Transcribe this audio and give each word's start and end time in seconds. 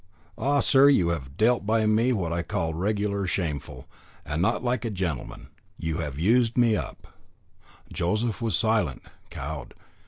Ah, 0.39 0.61
sir! 0.61 0.89
you 0.89 1.09
have 1.09 1.37
dealt 1.37 1.63
by 1.63 1.85
me 1.85 2.11
what 2.11 2.33
I 2.33 2.41
call 2.41 2.73
regular 2.73 3.27
shameful, 3.27 3.87
and 4.25 4.41
not 4.41 4.63
like 4.63 4.83
a 4.83 4.89
gentleman. 4.89 5.49
You 5.77 5.97
have 5.97 6.17
used 6.17 6.57
me 6.57 6.75
up." 6.75 7.05
Joseph 7.93 8.41
was 8.41 8.55
silent, 8.55 9.03
cowed. 9.29 9.75